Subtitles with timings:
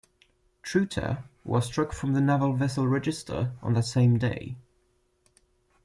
[0.63, 4.55] "Trutta" was struck from the Naval Vessel Register on that same day.